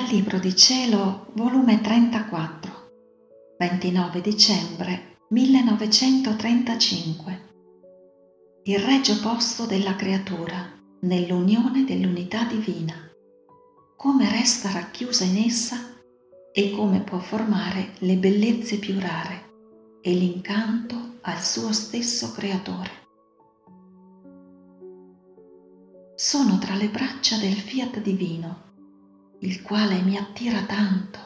[0.00, 2.72] Dal Libro di Cielo, volume 34,
[3.58, 7.48] 29 dicembre 1935.
[8.62, 12.94] Il regio posto della creatura nell'unione dell'unità divina,
[13.94, 15.76] come resta racchiusa in essa
[16.50, 19.50] e come può formare le bellezze più rare
[20.00, 22.90] e l'incanto al suo stesso creatore.
[26.14, 28.68] Sono tra le braccia del fiat divino
[29.42, 31.18] il quale mi attira tanto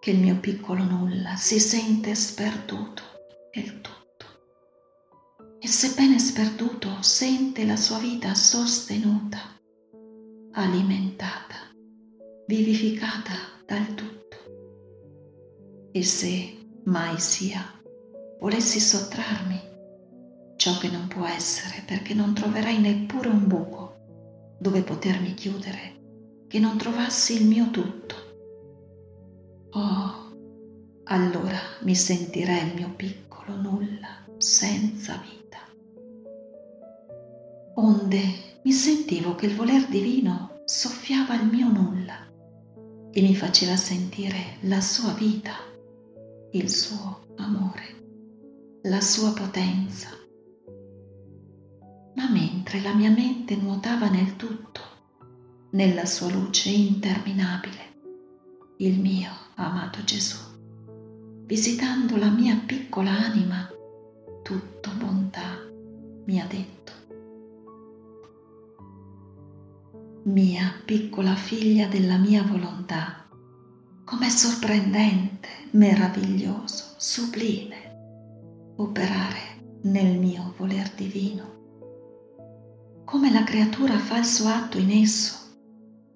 [0.00, 3.02] che il mio piccolo nulla si sente sperduto
[3.52, 4.26] del tutto.
[5.60, 9.38] E sebbene sperduto sente la sua vita sostenuta,
[10.52, 11.54] alimentata,
[12.48, 14.36] vivificata dal tutto.
[15.92, 17.62] E se mai sia
[18.40, 19.60] volessi sottrarmi,
[20.56, 25.93] ciò che non può essere perché non troverai neppure un buco dove potermi chiudere
[26.54, 28.14] che non trovassi il mio tutto.
[29.70, 30.36] Oh,
[31.02, 35.58] allora mi sentirei il mio piccolo nulla senza vita.
[37.74, 38.20] Onde
[38.62, 42.24] mi sentivo che il voler divino soffiava il mio nulla
[43.10, 45.54] e mi faceva sentire la sua vita,
[46.52, 50.10] il suo amore, la sua potenza.
[52.14, 54.93] Ma mentre la mia mente nuotava nel tutto,
[55.74, 57.94] nella sua luce interminabile,
[58.76, 60.36] il mio amato Gesù,
[61.46, 63.68] visitando la mia piccola anima,
[64.44, 65.58] tutto bontà,
[66.26, 66.92] mi ha detto.
[70.24, 73.28] Mia piccola figlia della mia volontà,
[74.04, 81.52] com'è sorprendente, meraviglioso, sublime operare nel mio voler divino.
[83.04, 85.43] Come la creatura fa il suo atto in esso,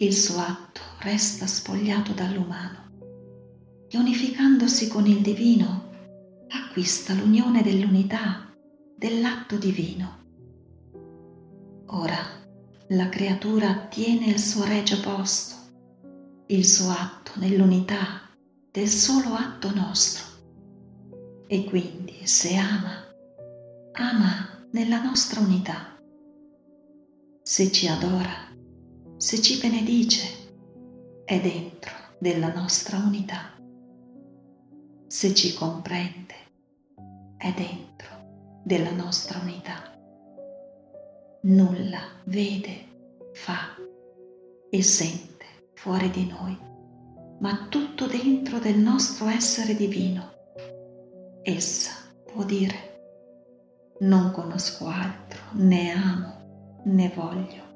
[0.00, 5.90] il suo atto resta spogliato dall'umano e unificandosi con il divino
[6.48, 8.54] acquista l'unione dell'unità
[8.96, 10.16] dell'atto divino.
[11.86, 12.16] Ora
[12.90, 15.56] la creatura tiene il suo regio posto,
[16.46, 18.20] il suo atto nell'unità
[18.70, 20.24] del solo atto nostro
[21.48, 23.04] e quindi se ama,
[23.94, 25.98] ama nella nostra unità.
[27.42, 28.47] Se ci adora,
[29.18, 33.52] se ci benedice, è dentro della nostra unità.
[35.08, 36.34] Se ci comprende,
[37.36, 39.92] è dentro della nostra unità.
[41.42, 43.74] Nulla vede, fa
[44.70, 46.56] e sente fuori di noi,
[47.40, 50.32] ma tutto dentro del nostro essere divino.
[51.42, 51.90] Essa
[52.24, 57.67] può dire, non conosco altro, né amo, né voglio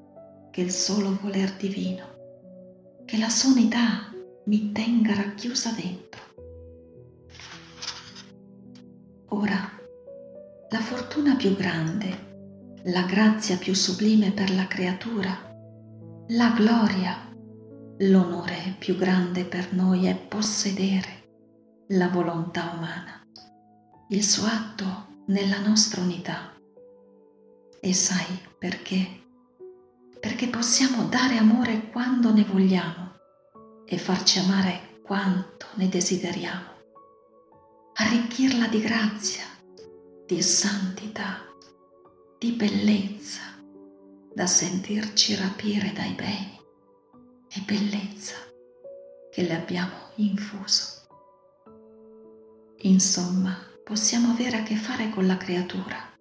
[0.53, 4.13] che il solo voler divino, che la sua unità
[4.45, 6.21] mi tenga racchiusa dentro.
[9.29, 9.57] Ora,
[10.69, 15.31] la fortuna più grande, la grazia più sublime per la creatura,
[16.29, 17.17] la gloria,
[18.01, 21.21] l'onore più grande per noi è possedere
[21.89, 23.27] la volontà umana,
[24.11, 26.55] il suo atto nella nostra unità.
[27.81, 29.22] E sai perché?
[30.23, 33.19] Perché possiamo dare amore quando ne vogliamo
[33.85, 36.71] e farci amare quanto ne desideriamo.
[37.95, 39.43] Arricchirla di grazia,
[40.25, 41.41] di santità,
[42.39, 43.41] di bellezza,
[44.33, 46.61] da sentirci rapire dai beni
[47.49, 48.37] e bellezza
[49.29, 51.05] che le abbiamo infuso.
[52.83, 56.17] Insomma, possiamo avere a che fare con la creatura,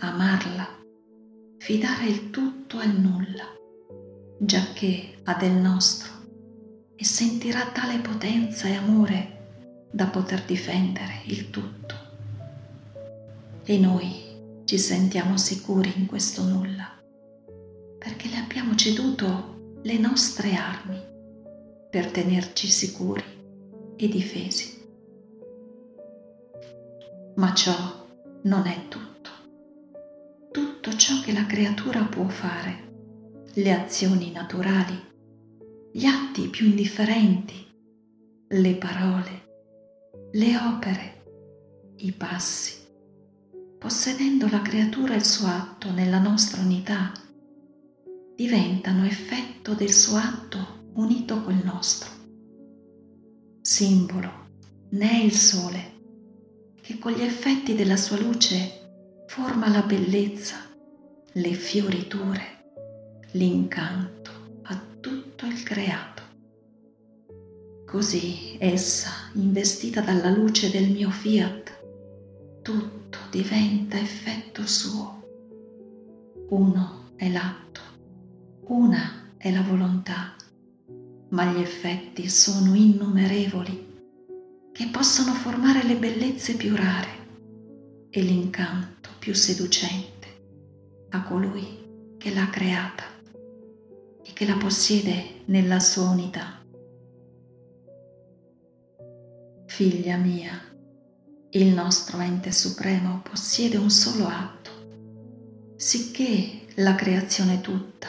[0.00, 0.79] amarla
[1.70, 3.44] fidare il tutto al nulla,
[4.40, 6.10] giacché ha del nostro
[6.96, 11.94] e sentirà tale potenza e amore da poter difendere il tutto.
[13.62, 16.88] E noi ci sentiamo sicuri in questo nulla,
[18.00, 21.00] perché le abbiamo ceduto le nostre armi
[21.88, 23.22] per tenerci sicuri
[23.94, 24.76] e difesi.
[27.36, 28.08] Ma ciò
[28.42, 29.19] non è tutto
[30.80, 34.98] tutto ciò che la creatura può fare, le azioni naturali,
[35.92, 37.66] gli atti più indifferenti,
[38.48, 41.24] le parole, le opere,
[41.96, 42.78] i passi.
[43.78, 47.12] Possedendo la creatura il suo atto nella nostra unità,
[48.34, 52.10] diventano effetto del suo atto unito col nostro.
[53.60, 54.48] Simbolo
[54.88, 55.98] è il sole,
[56.80, 60.68] che con gli effetti della sua luce forma la bellezza
[61.34, 62.42] le fioriture,
[63.32, 64.32] l'incanto
[64.62, 66.22] a tutto il creato.
[67.86, 71.82] Così essa, investita dalla luce del mio fiat,
[72.62, 75.22] tutto diventa effetto suo.
[76.48, 77.80] Uno è l'atto,
[78.66, 80.34] una è la volontà,
[81.28, 83.88] ma gli effetti sono innumerevoli
[84.72, 87.18] che possono formare le bellezze più rare
[88.10, 90.19] e l'incanto più seducente
[91.10, 93.04] a colui che l'ha creata
[94.22, 96.62] e che la possiede nella sua unità.
[99.66, 100.52] Figlia mia,
[101.50, 104.70] il nostro ente supremo possiede un solo atto,
[105.76, 108.08] sicché la creazione tutta,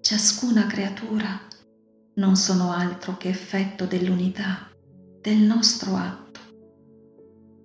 [0.00, 1.48] ciascuna creatura,
[2.14, 4.70] non sono altro che effetto dell'unità
[5.20, 6.40] del nostro atto,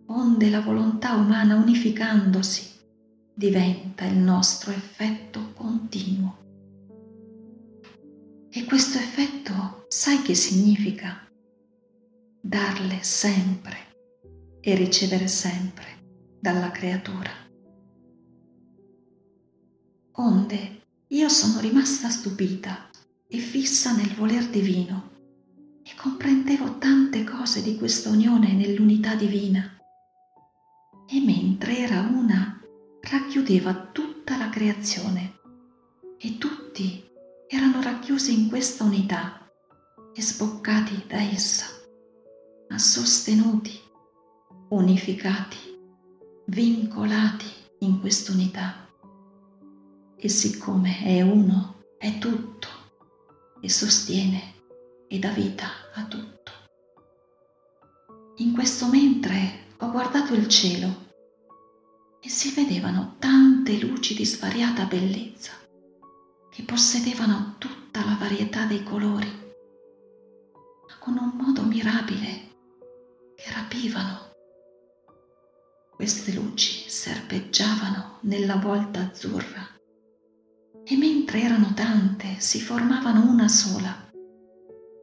[0.07, 2.74] onde la volontà umana unificandosi
[3.35, 6.43] diventa il nostro effetto continuo.
[8.49, 11.25] E questo effetto sai che significa?
[12.45, 13.75] darle sempre
[14.61, 17.31] e ricevere sempre dalla creatura.
[20.17, 22.87] Onde io sono rimasta stupita
[23.27, 25.13] e fissa nel voler divino
[25.81, 29.75] e comprendevo tante cose di questa unione nell'unità divina.
[31.07, 32.44] E mentre era una,
[33.15, 35.39] racchiudeva tutta la creazione
[36.17, 37.09] e tutti
[37.47, 39.49] erano racchiusi in questa unità
[40.13, 41.65] e sboccati da essa
[42.67, 43.79] ma sostenuti,
[44.69, 45.57] unificati,
[46.47, 47.45] vincolati
[47.79, 48.89] in quest'unità.
[50.17, 52.67] E siccome è uno, è tutto
[53.61, 54.55] e sostiene
[55.07, 56.51] e dà vita a tutto.
[58.37, 61.04] In questo mentre ho guardato il cielo
[62.25, 65.51] e si vedevano tante luci di svariata bellezza
[66.49, 69.29] che possedevano tutta la varietà dei colori,
[70.87, 72.53] ma con un modo mirabile
[73.35, 74.31] che rapivano.
[75.91, 79.77] Queste luci serpeggiavano nella volta azzurra
[80.83, 84.11] e mentre erano tante si formavano una sola,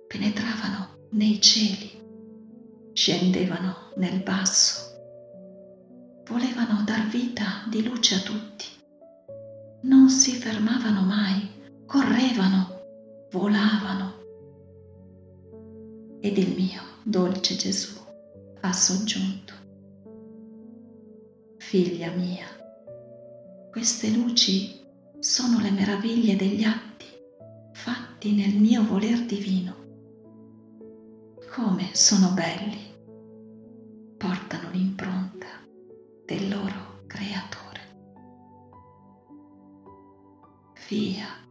[0.08, 4.91] penetravano nei cieli, scendevano nel basso,
[6.24, 8.66] volevano dar vita di luce a tutti,
[9.82, 11.48] non si fermavano mai,
[11.86, 14.20] correvano, volavano.
[16.20, 17.98] Ed il mio dolce Gesù
[18.60, 19.52] ha soggiunto.
[21.58, 22.46] Figlia mia,
[23.70, 24.80] queste luci
[25.18, 27.06] sono le meraviglie degli atti
[27.72, 29.74] fatti nel mio voler divino.
[31.52, 32.81] Come sono belli,
[36.32, 37.80] del loro creatore.
[40.72, 41.41] Fiat.